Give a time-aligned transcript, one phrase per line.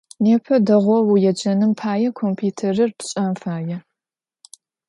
[0.23, 3.75] Nêpe değou vuêcenım paê, kompütêrır pş'en faê.